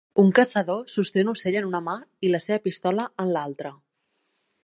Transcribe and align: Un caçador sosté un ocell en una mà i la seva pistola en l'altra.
Un 0.21 0.29
caçador 0.37 0.79
sosté 0.93 1.25
un 1.25 1.29
ocell 1.33 1.57
en 1.61 1.67
una 1.67 1.83
mà 1.89 1.95
i 2.29 2.33
la 2.37 2.41
seva 2.47 2.59
pistola 2.65 3.07
en 3.25 3.31
l'altra. 3.37 3.75